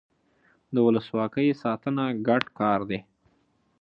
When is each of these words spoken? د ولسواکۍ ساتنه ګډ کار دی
د 0.73 0.75
ولسواکۍ 0.87 1.49
ساتنه 1.61 2.03
ګډ 2.27 2.43
کار 2.59 2.79
دی 2.89 2.99